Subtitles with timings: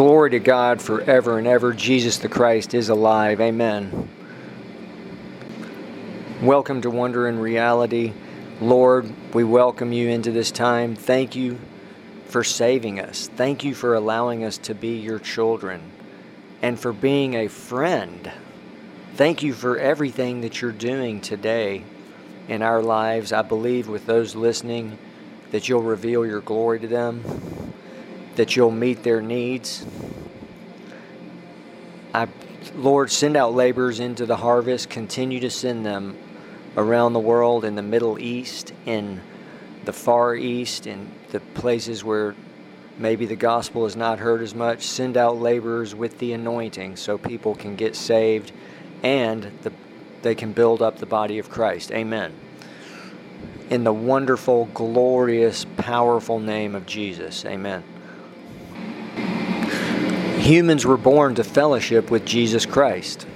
[0.00, 1.74] Glory to God forever and ever.
[1.74, 3.38] Jesus the Christ is alive.
[3.38, 4.08] Amen.
[6.40, 8.14] Welcome to Wonder and Reality.
[8.62, 10.96] Lord, we welcome you into this time.
[10.96, 11.58] Thank you
[12.28, 13.28] for saving us.
[13.36, 15.82] Thank you for allowing us to be your children
[16.62, 18.32] and for being a friend.
[19.16, 21.84] Thank you for everything that you're doing today
[22.48, 23.34] in our lives.
[23.34, 24.96] I believe with those listening
[25.50, 27.69] that you'll reveal your glory to them
[28.36, 29.84] that you'll meet their needs.
[32.14, 32.28] I,
[32.74, 34.90] Lord, send out laborers into the harvest.
[34.90, 36.16] Continue to send them
[36.76, 39.20] around the world in the Middle East, in
[39.84, 42.34] the Far East, in the places where
[42.98, 44.82] maybe the gospel is not heard as much.
[44.82, 48.52] Send out laborers with the anointing so people can get saved
[49.02, 49.72] and the,
[50.22, 51.90] they can build up the body of Christ.
[51.92, 52.32] Amen.
[53.70, 57.44] In the wonderful, glorious, powerful name of Jesus.
[57.44, 57.82] Amen.
[60.40, 63.26] Humans were born to fellowship with Jesus Christ,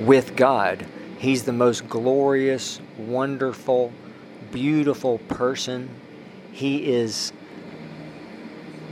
[0.00, 0.86] with God.
[1.18, 3.92] He's the most glorious, wonderful,
[4.52, 5.90] beautiful person.
[6.52, 7.32] He is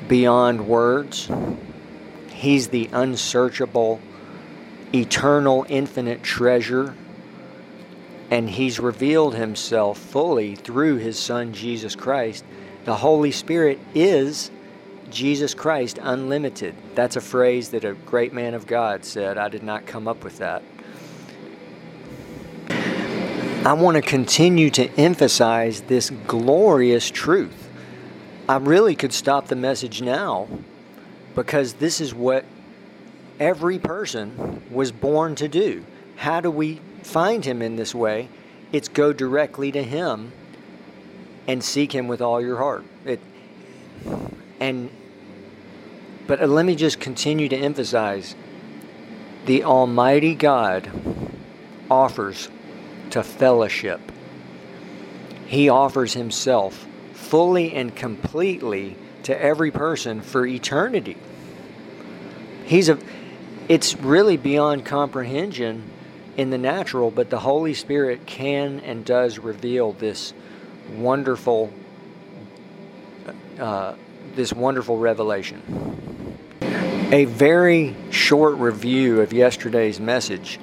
[0.08, 1.30] beyond words.
[2.30, 4.00] He's the unsearchable,
[4.92, 6.96] eternal, infinite treasure.
[8.28, 12.44] And He's revealed Himself fully through His Son, Jesus Christ.
[12.86, 14.50] The Holy Spirit is
[15.10, 16.74] Jesus Christ unlimited.
[16.94, 19.38] That's a phrase that a great man of God said.
[19.38, 20.62] I did not come up with that.
[23.66, 27.68] I want to continue to emphasize this glorious truth.
[28.48, 30.46] I really could stop the message now
[31.34, 32.44] because this is what
[33.40, 35.84] every person was born to do.
[36.14, 38.28] How do we find Him in this way?
[38.72, 40.32] It's go directly to Him
[41.48, 42.84] and seek Him with all your heart.
[43.04, 43.20] It,
[44.60, 44.90] and
[46.26, 48.34] but let me just continue to emphasize
[49.46, 50.90] the Almighty God
[51.88, 52.48] offers
[53.10, 54.00] to fellowship.
[55.46, 61.16] He offers Himself fully and completely to every person for eternity.
[62.64, 62.98] He's a
[63.68, 65.90] it's really beyond comprehension
[66.36, 70.32] in the natural, but the Holy Spirit can and does reveal this
[70.94, 71.72] wonderful
[73.58, 73.94] uh,
[74.36, 75.62] this wonderful revelation.
[77.10, 80.60] A very short review of yesterday's message,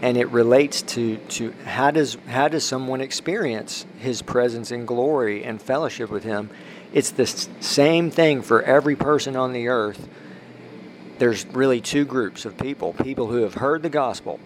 [0.00, 5.44] and it relates to, to how does how does someone experience His presence in glory
[5.44, 6.50] and fellowship with Him?
[6.92, 10.08] It's the same thing for every person on the earth.
[11.18, 14.38] There's really two groups of people: people who have heard the gospel,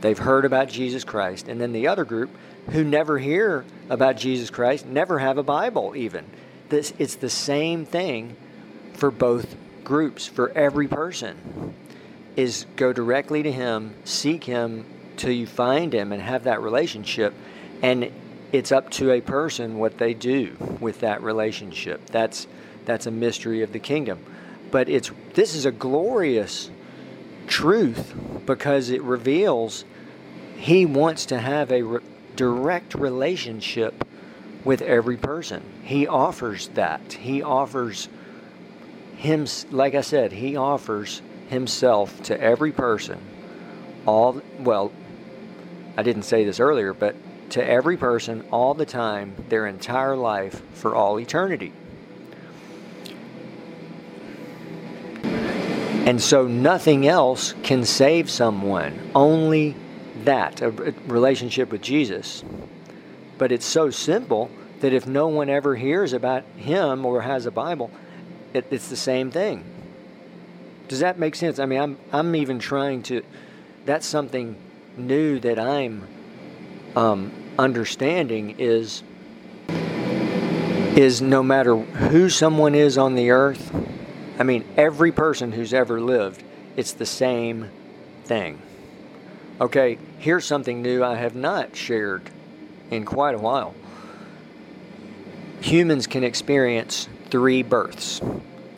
[0.00, 2.30] they've heard about Jesus Christ, and then the other group
[2.70, 6.26] who never hear about Jesus Christ, never have a Bible even
[6.70, 8.36] this, it's the same thing
[8.94, 11.74] for both groups, for every person.
[12.36, 14.86] Is go directly to Him, seek Him
[15.16, 17.34] till you find Him, and have that relationship.
[17.82, 18.10] And
[18.52, 22.06] it's up to a person what they do with that relationship.
[22.06, 22.46] That's
[22.84, 24.24] that's a mystery of the kingdom.
[24.70, 26.70] But it's this is a glorious
[27.46, 28.14] truth
[28.46, 29.84] because it reveals
[30.56, 32.00] He wants to have a re-
[32.36, 34.04] direct relationship
[34.64, 35.62] with every person.
[35.82, 37.12] He offers that.
[37.12, 38.08] He offers
[39.16, 43.18] him like I said, he offers himself to every person.
[44.06, 44.92] All well,
[45.96, 47.14] I didn't say this earlier, but
[47.50, 51.72] to every person all the time, their entire life for all eternity.
[56.06, 59.76] And so nothing else can save someone, only
[60.24, 60.70] that, a
[61.06, 62.42] relationship with Jesus.
[63.40, 67.50] But it's so simple that if no one ever hears about him or has a
[67.50, 67.90] Bible,
[68.52, 69.64] it, it's the same thing.
[70.88, 71.58] Does that make sense?
[71.58, 73.22] I mean, I'm I'm even trying to.
[73.86, 74.56] That's something
[74.98, 76.06] new that I'm
[76.94, 79.02] um, understanding is
[80.94, 83.74] is no matter who someone is on the earth.
[84.38, 86.42] I mean, every person who's ever lived,
[86.76, 87.70] it's the same
[88.24, 88.60] thing.
[89.62, 92.30] Okay, here's something new I have not shared
[92.90, 93.74] in quite a while.
[95.60, 98.20] Humans can experience three births.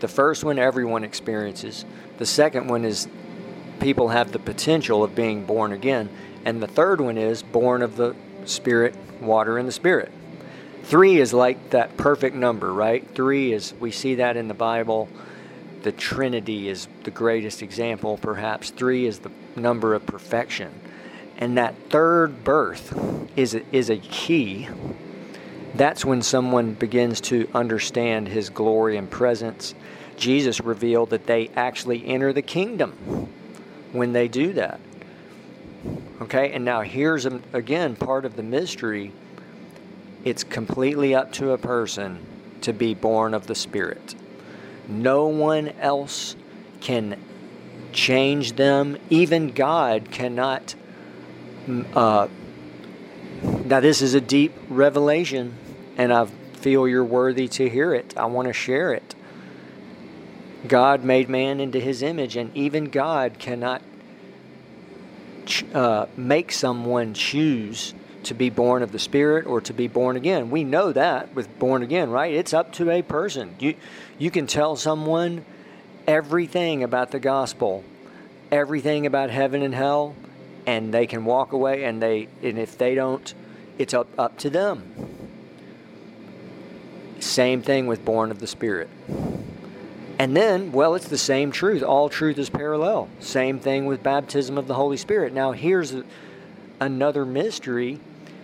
[0.01, 1.85] The first one everyone experiences.
[2.19, 3.09] The second one is
[3.81, 6.09] people have the potential of being born again.
[6.45, 8.15] And the third one is born of the
[8.45, 10.11] Spirit, water, and the Spirit.
[10.83, 13.09] Three is like that perfect number, right?
[13.15, 15.09] Three is, we see that in the Bible.
[15.83, 18.71] The Trinity is the greatest example, perhaps.
[18.71, 20.73] Three is the number of perfection.
[21.43, 22.97] And that third birth
[23.35, 24.69] is a, is a key.
[25.75, 29.75] That's when someone begins to understand His glory and presence.
[30.17, 32.93] Jesus revealed that they actually enter the kingdom
[33.91, 34.79] when they do that.
[36.21, 39.11] Okay, and now here's um, again part of the mystery.
[40.23, 42.25] It's completely up to a person
[42.61, 44.15] to be born of the Spirit.
[44.87, 46.37] No one else
[46.81, 47.21] can
[47.91, 48.97] change them.
[49.11, 50.77] Even God cannot.
[51.69, 52.29] Uh,
[53.65, 55.55] now, this is a deep revelation,
[55.97, 58.17] and I feel you're worthy to hear it.
[58.17, 59.15] I want to share it.
[60.67, 63.83] God made man into his image, and even God cannot
[65.75, 67.95] uh, make someone choose
[68.25, 70.51] to be born of the Spirit or to be born again.
[70.51, 72.33] We know that with born again, right?
[72.33, 73.55] It's up to a person.
[73.59, 73.75] You,
[74.19, 75.45] you can tell someone
[76.07, 77.83] everything about the gospel,
[78.51, 80.15] everything about heaven and hell,
[80.67, 83.35] and they can walk away and they and if they don't,
[83.79, 84.93] it's up, up to them.
[87.21, 88.89] Same thing with born of the Spirit.
[90.19, 91.83] And then, well, it's the same truth.
[91.83, 93.09] All truth is parallel.
[93.21, 95.33] Same thing with baptism of the Holy Spirit.
[95.33, 95.95] Now, here's
[96.81, 97.99] another mystery.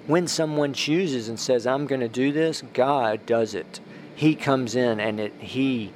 [0.07, 3.81] When someone chooses and says, I'm going to do this, God does it.
[4.15, 5.93] He comes in and it, he,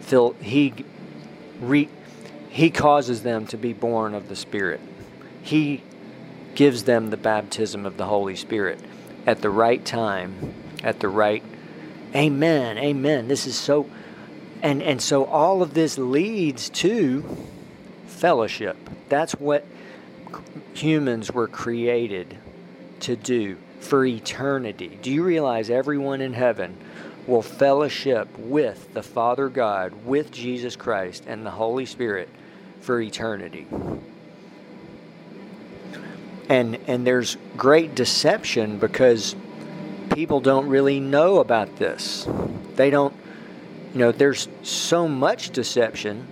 [0.00, 0.74] fill, he,
[1.60, 1.88] re,
[2.50, 4.80] he causes them to be born of the Spirit.
[5.44, 5.82] He
[6.54, 8.80] gives them the baptism of the Holy Spirit
[9.26, 11.42] at the right time, at the right.
[12.14, 12.78] Amen.
[12.78, 13.28] Amen.
[13.28, 13.88] This is so
[14.62, 17.24] and and so all of this leads to
[18.06, 18.78] fellowship.
[19.10, 19.66] That's what
[20.72, 22.38] humans were created
[23.00, 24.98] to do for eternity.
[25.02, 26.74] Do you realize everyone in heaven
[27.26, 32.30] will fellowship with the Father God, with Jesus Christ and the Holy Spirit
[32.80, 33.66] for eternity?
[36.48, 39.34] And and there's great deception because
[40.14, 42.28] people don't really know about this.
[42.76, 43.14] They don't
[43.94, 46.26] you know, there's so much deception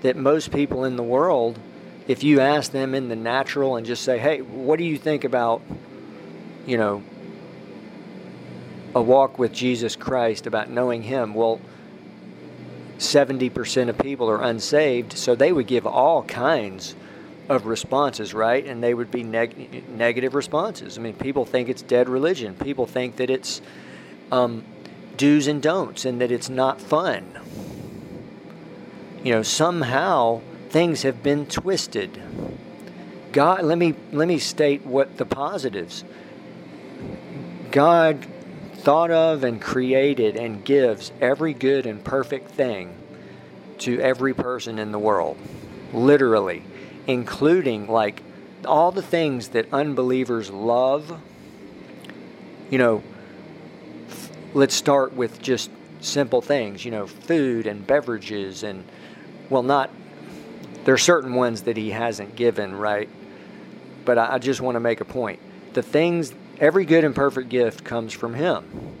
[0.00, 1.58] that most people in the world,
[2.08, 5.24] if you ask them in the natural and just say, hey, what do you think
[5.24, 5.60] about,
[6.66, 7.02] you know,
[8.94, 11.34] a walk with Jesus Christ, about knowing Him?
[11.34, 11.60] Well,
[12.96, 16.94] 70% of people are unsaved, so they would give all kinds
[17.48, 18.64] of responses, right?
[18.64, 20.98] And they would be neg- negative responses.
[20.98, 22.54] I mean, people think it's dead religion.
[22.54, 23.60] People think that it's
[24.32, 24.64] um,
[25.16, 27.24] do's and don'ts and that it's not fun.
[29.22, 32.20] You know, somehow things have been twisted.
[33.32, 36.04] God, let me let me state what the positives.
[37.70, 38.26] God
[38.76, 42.94] thought of and created and gives every good and perfect thing
[43.78, 45.36] to every person in the world.
[45.92, 46.62] Literally,
[47.06, 48.22] including like
[48.64, 51.20] all the things that unbelievers love.
[52.70, 53.02] You know,
[54.54, 55.70] let's start with just
[56.00, 58.84] simple things, you know, food and beverages and
[59.50, 59.90] well not
[60.84, 63.08] there are certain ones that he hasn't given, right?
[64.04, 65.40] But I, I just want to make a point.
[65.72, 68.96] The things every good and perfect gift comes from him,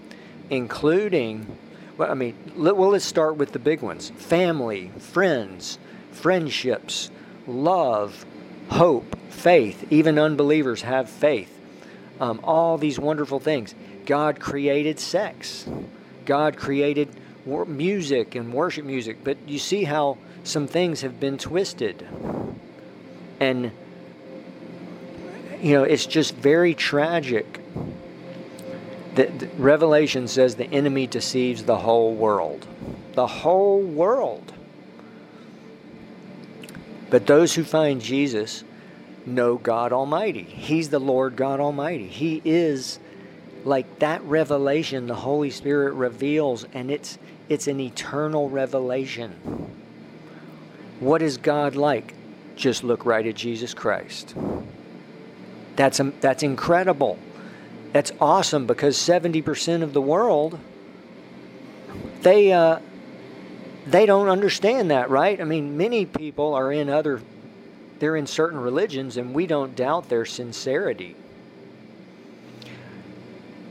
[0.50, 1.58] including
[1.96, 5.78] well, I mean, let, well, let's start with the big ones family, friends,
[6.10, 7.10] friendships,
[7.46, 8.24] love,
[8.68, 9.86] hope, faith.
[9.90, 11.50] Even unbelievers have faith.
[12.20, 13.74] Um, all these wonderful things.
[14.06, 15.66] God created sex.
[16.24, 17.08] God created
[17.66, 19.18] music and worship music.
[19.22, 22.06] But you see how some things have been twisted.
[23.40, 23.72] And,
[25.60, 27.60] you know, it's just very tragic
[29.14, 32.66] that Revelation says the enemy deceives the whole world.
[33.12, 34.53] The whole world.
[37.14, 38.64] But those who find Jesus
[39.24, 40.42] know God Almighty.
[40.42, 42.08] He's the Lord God Almighty.
[42.08, 42.98] He is
[43.64, 47.16] like that revelation the Holy Spirit reveals, and it's
[47.48, 49.30] it's an eternal revelation.
[50.98, 52.14] What is God like?
[52.56, 54.34] Just look right at Jesus Christ.
[55.76, 57.16] That's um, that's incredible.
[57.92, 60.58] That's awesome because seventy percent of the world
[62.22, 62.80] they uh,
[63.86, 65.40] they don't understand that, right?
[65.40, 67.20] I mean, many people are in other
[67.98, 71.16] they're in certain religions, and we don't doubt their sincerity.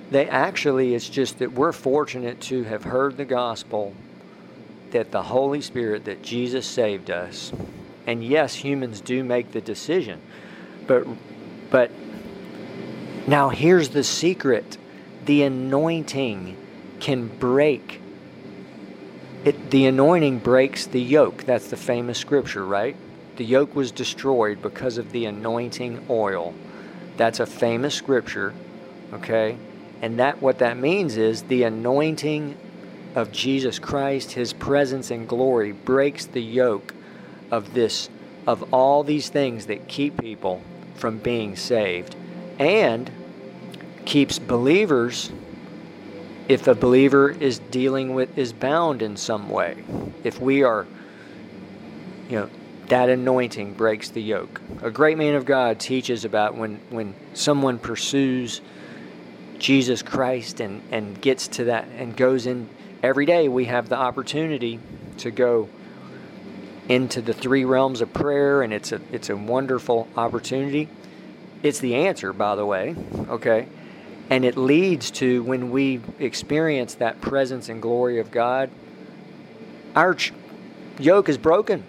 [0.10, 3.94] They actually, it's just that we're fortunate to have heard the gospel
[4.92, 7.52] that the Holy Spirit, that Jesus saved us.
[8.06, 10.22] And yes, humans do make the decision.
[10.88, 11.06] But
[11.70, 11.90] but
[13.28, 14.78] now here's the secret.
[15.26, 16.58] The anointing
[17.00, 18.02] can break
[19.46, 21.44] it the anointing breaks the yoke.
[21.44, 22.96] That's the famous scripture, right?
[23.36, 26.54] The yoke was destroyed because of the anointing oil.
[27.18, 28.54] That's a famous scripture,
[29.14, 29.58] okay?
[30.02, 32.58] And that what that means is the anointing
[33.16, 36.94] of Jesus Christ, his presence and glory breaks the yoke
[37.52, 38.10] of this
[38.46, 40.62] of all these things that keep people
[40.96, 42.16] from being saved
[42.60, 43.10] and
[44.06, 45.32] keeps believers
[46.50, 49.84] if a believer is dealing with is bound in some way
[50.24, 50.86] if we are
[52.30, 52.50] you know
[52.88, 54.60] that anointing breaks the yoke.
[54.82, 58.62] A great man of god teaches about when when someone pursues
[59.58, 62.68] jesus christ and and gets to that and goes in
[63.02, 64.80] every day we have the opportunity
[65.18, 65.70] to go
[66.90, 70.90] into the three realms of prayer and it's a it's a wonderful opportunity.
[71.62, 72.96] It's the answer by the way
[73.30, 73.68] okay
[74.34, 78.72] and it leads to when we experience that presence and glory of god
[79.96, 80.34] our ch-
[81.00, 81.84] yoke is broken.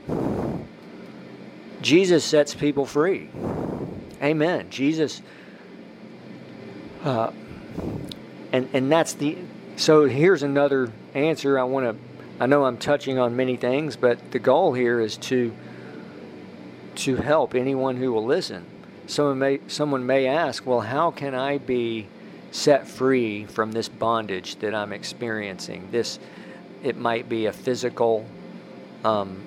[1.80, 3.30] Jesus sets people free.
[4.22, 4.68] Amen.
[4.68, 5.22] Jesus
[7.02, 7.30] uh,
[8.52, 9.38] and and that's the
[9.76, 14.32] so here's another answer i want to I know I'm touching on many things, but
[14.32, 15.54] the goal here is to
[16.96, 18.66] to help anyone who will listen.
[19.06, 22.08] Someone may someone may ask, "Well, how can I be
[22.54, 26.18] set free from this bondage that I'm experiencing?" This
[26.82, 28.26] it might be a physical
[29.04, 29.42] um,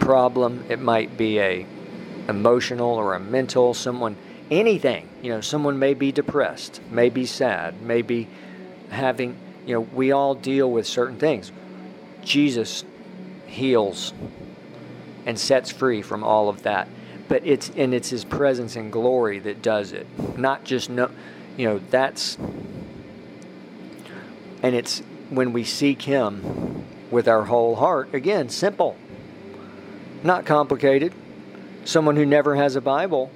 [0.00, 0.64] problem.
[0.68, 1.66] It might be a
[2.28, 3.74] emotional or a mental.
[3.74, 4.16] Someone
[4.50, 5.08] anything.
[5.22, 8.28] You know, someone may be depressed, may be sad, may be
[8.90, 9.36] having
[9.66, 11.52] you know, we all deal with certain things.
[12.22, 12.84] Jesus
[13.46, 14.12] heals
[15.26, 16.88] and sets free from all of that.
[17.28, 20.06] But it's and it's his presence and glory that does it.
[20.38, 21.10] Not just no
[21.56, 22.36] you know, that's
[24.62, 25.00] and it's
[25.30, 28.14] when we seek him with our whole heart.
[28.14, 28.96] Again, simple.
[30.22, 31.12] Not complicated.
[31.84, 33.30] Someone who never has a Bible,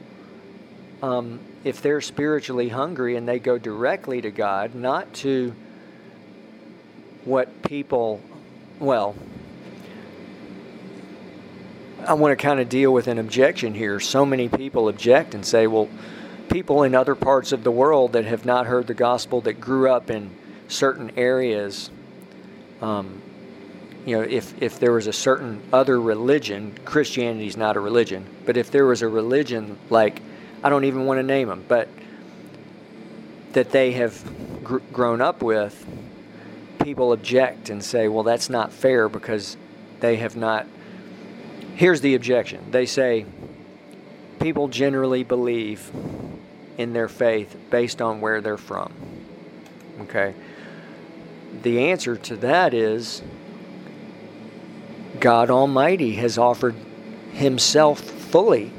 [1.03, 5.53] um, if they're spiritually hungry and they go directly to God, not to
[7.25, 8.21] what people,
[8.79, 9.17] well,
[12.07, 13.99] I want to kind of deal with an objection here.
[13.99, 15.89] So many people object and say, well,
[16.49, 19.91] people in other parts of the world that have not heard the gospel, that grew
[19.91, 20.31] up in
[20.69, 21.91] certain areas,
[22.81, 23.21] um,
[24.05, 28.25] you know, if, if there was a certain other religion, Christianity is not a religion,
[28.45, 30.21] but if there was a religion like,
[30.63, 31.89] I don't even want to name them, but
[33.53, 35.85] that they have gr- grown up with,
[36.85, 39.57] people object and say, well, that's not fair because
[39.99, 40.67] they have not.
[41.77, 43.27] Here's the objection they say
[44.41, 45.91] people generally believe
[46.79, 48.93] in their faith based on where they're from.
[50.01, 50.35] Okay?
[51.63, 53.23] The answer to that is
[55.21, 56.75] God Almighty has offered
[57.33, 58.73] Himself fully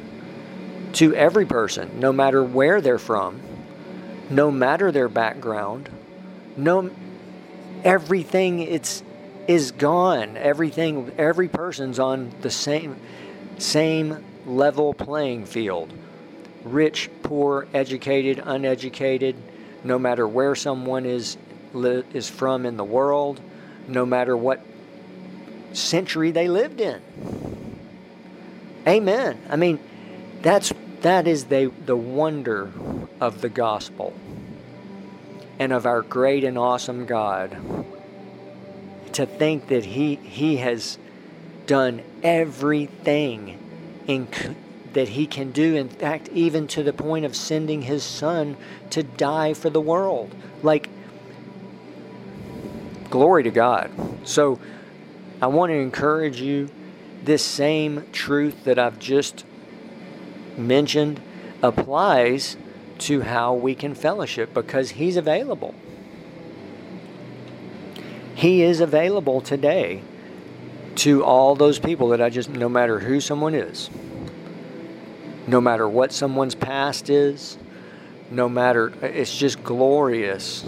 [0.94, 3.40] to every person, no matter where they're from,
[4.32, 5.90] no matter their background,
[6.56, 6.90] no
[7.84, 9.04] everything it's
[9.48, 10.38] is gone.
[10.38, 12.98] Everything every person's on the same
[13.58, 15.92] same level playing field.
[16.64, 19.36] Rich, poor, educated, uneducated,
[19.84, 21.38] no matter where someone is
[21.74, 23.40] is from in the world,
[23.88, 24.62] no matter what
[25.74, 27.02] century they lived in.
[28.88, 29.40] Amen.
[29.50, 29.80] I mean,
[30.42, 32.72] that's that is the the wonder
[33.20, 34.14] of the gospel
[35.60, 37.58] and of our great and awesome God.
[39.18, 41.00] To think that He, he has
[41.66, 43.58] done everything
[44.06, 44.28] in,
[44.94, 48.56] that He can do, in fact, even to the point of sending His Son
[48.92, 50.36] to die for the world.
[50.62, 50.92] Like,
[53.10, 53.90] glory to God.
[54.24, 54.60] So,
[55.42, 56.70] I want to encourage you
[57.24, 59.46] this same truth that I've just
[60.60, 61.20] mentioned
[61.64, 62.56] applies
[63.00, 65.74] to how we can fellowship because He's available.
[68.38, 70.04] He is available today
[70.98, 73.90] to all those people that I just, no matter who someone is,
[75.48, 77.58] no matter what someone's past is,
[78.30, 80.64] no matter, it's just glorious.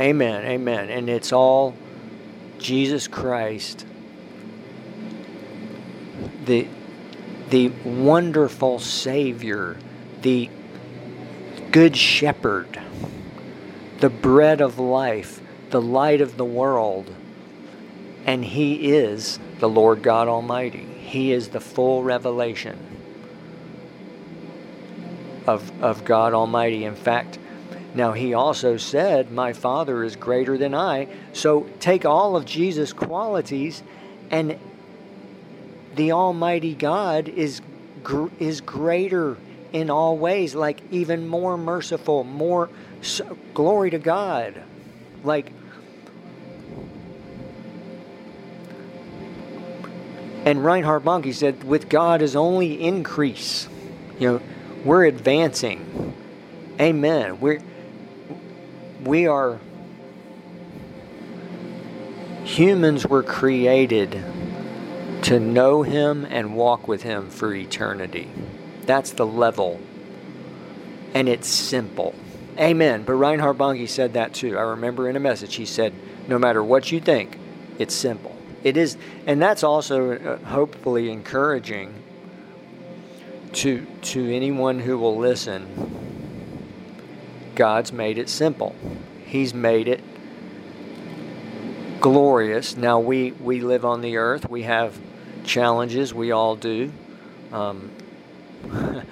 [0.00, 0.88] Amen, amen.
[0.88, 1.74] And it's all
[2.58, 3.84] Jesus Christ,
[6.44, 6.68] the,
[7.50, 9.78] the wonderful Savior,
[10.22, 10.48] the
[11.72, 12.80] Good Shepherd,
[13.98, 15.40] the bread of life,
[15.74, 17.12] the light of the world.
[18.26, 20.86] And He is the Lord God Almighty.
[21.00, 22.78] He is the full revelation
[25.48, 26.84] of, of God Almighty.
[26.84, 27.40] In fact,
[27.92, 31.08] now He also said, My Father is greater than I.
[31.32, 33.82] So take all of Jesus' qualities,
[34.30, 34.56] and
[35.96, 37.60] the Almighty God is,
[38.38, 39.36] is greater
[39.72, 42.70] in all ways, like even more merciful, more
[43.02, 44.62] so, glory to God.
[45.24, 45.50] Like,
[50.44, 53.68] and Reinhard Bonnke said, with God is only increase.
[54.18, 54.40] You know,
[54.84, 56.14] we're advancing.
[56.80, 57.40] Amen.
[57.40, 57.60] We're
[59.02, 59.60] we are
[62.44, 64.22] humans were created
[65.22, 68.28] to know him and walk with him for eternity.
[68.82, 69.80] That's the level.
[71.14, 72.14] And it's simple.
[72.58, 73.04] Amen.
[73.04, 74.58] But Reinhard Bonnke said that too.
[74.58, 75.94] I remember in a message he said,
[76.28, 77.38] no matter what you think,
[77.78, 78.33] it's simple.
[78.64, 81.94] It is, and that's also uh, hopefully encouraging
[83.52, 85.68] to to anyone who will listen.
[87.54, 88.74] God's made it simple.
[89.26, 90.00] He's made it
[92.00, 92.74] glorious.
[92.74, 94.48] Now we we live on the earth.
[94.48, 94.98] We have
[95.44, 96.14] challenges.
[96.14, 96.90] We all do.
[97.52, 97.90] Um,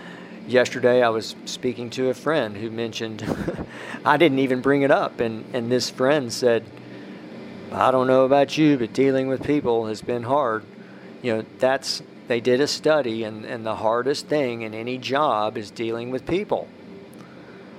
[0.47, 3.23] yesterday I was speaking to a friend who mentioned
[4.04, 6.64] I didn't even bring it up and and this friend said
[7.73, 10.64] I don't know about you but dealing with people has been hard.
[11.23, 15.57] You know, that's they did a study and and the hardest thing in any job
[15.57, 16.69] is dealing with people.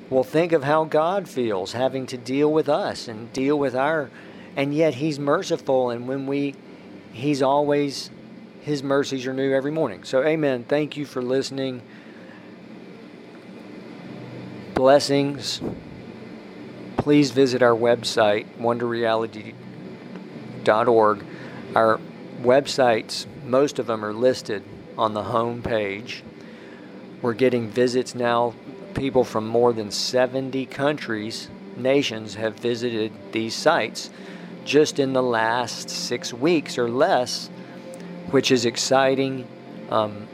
[0.10, 4.10] Well, think of how God feels having to deal with us and deal with our
[4.56, 6.56] and yet he's merciful and when we
[7.12, 8.10] he's always
[8.62, 10.04] his mercies are new every morning.
[10.04, 10.66] So amen.
[10.66, 11.82] Thank you for listening
[14.74, 15.62] blessings,
[16.98, 18.46] please visit our website,
[20.70, 22.00] Our
[22.42, 24.64] websites, most of them are listed
[24.98, 26.24] on the home page.
[27.22, 28.54] We're getting visits now.
[28.94, 34.12] People from more than 70 countries, nations have visited these sites
[34.66, 37.50] just in the last six weeks or less,
[38.32, 39.48] which is exciting.
[39.90, 40.28] Um,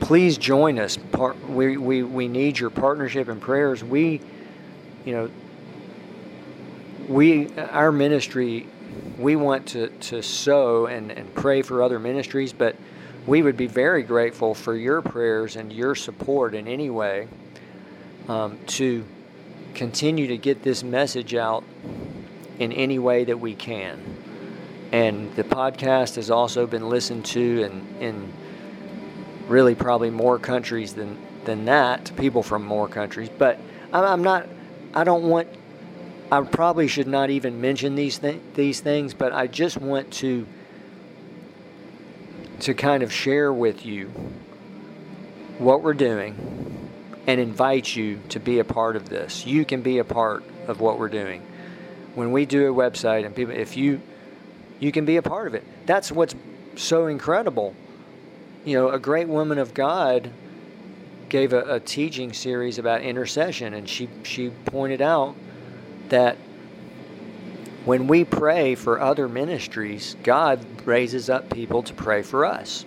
[0.00, 0.98] please join us.
[1.48, 3.84] We, we, we need your partnership and prayers.
[3.84, 4.20] We,
[5.04, 5.30] you know,
[7.08, 8.66] we, our ministry,
[9.22, 12.76] we want to, to sow and, and pray for other ministries, but
[13.26, 17.28] we would be very grateful for your prayers and your support in any way
[18.28, 19.04] um, to
[19.74, 21.64] continue to get this message out
[22.58, 24.00] in any way that we can.
[24.90, 28.32] And the podcast has also been listened to in, in
[29.48, 33.28] really probably more countries than than that, people from more countries.
[33.28, 33.58] But
[33.92, 34.48] I'm not.
[34.94, 35.48] I don't want.
[36.32, 40.46] I probably should not even mention these th- these things, but I just want to
[42.60, 44.06] to kind of share with you
[45.58, 46.88] what we're doing
[47.26, 49.44] and invite you to be a part of this.
[49.44, 51.42] You can be a part of what we're doing.
[52.14, 54.00] When we do a website and people if you
[54.80, 55.64] you can be a part of it.
[55.84, 56.34] That's what's
[56.76, 57.76] so incredible
[58.64, 60.30] you know, a great woman of God
[61.28, 65.34] gave a, a, teaching series about intercession, and she she pointed out
[66.08, 66.36] that
[67.84, 72.84] when we pray for other ministries, God raises up people to pray for us.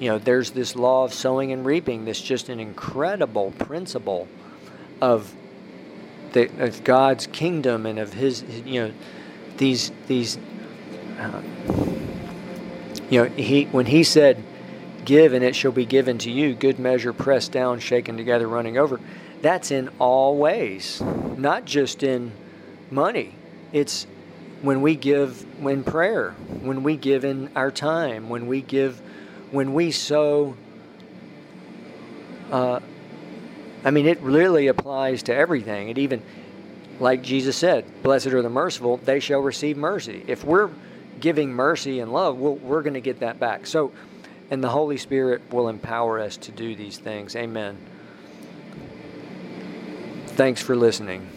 [0.00, 2.04] You know, there's this law of sowing and reaping.
[2.04, 4.26] That's just an incredible principle
[5.00, 5.32] of
[6.32, 8.42] the of God's kingdom and of His.
[8.64, 8.94] You know,
[9.56, 10.38] these these.
[11.18, 11.42] Uh,
[13.10, 14.42] you know, he when he said
[15.04, 16.54] Give and it shall be given to you.
[16.54, 19.00] Good measure, pressed down, shaken together, running over.
[19.42, 21.02] That's in all ways,
[21.36, 22.32] not just in
[22.94, 23.34] money.
[23.72, 24.06] It's
[24.62, 26.30] when we give in prayer,
[26.62, 29.00] when we give in our time, when we give,
[29.50, 30.56] when we sow.
[32.50, 32.80] Uh,
[33.84, 35.90] I mean, it really applies to everything.
[35.90, 36.22] It even,
[37.00, 40.24] like Jesus said, blessed are the merciful, they shall receive mercy.
[40.26, 40.70] If we're
[41.20, 43.66] giving mercy and love, we we are going to get that back.
[43.66, 43.92] So,
[44.50, 47.36] and the Holy Spirit will empower us to do these things.
[47.36, 47.76] Amen.
[50.28, 51.28] Thanks for listening.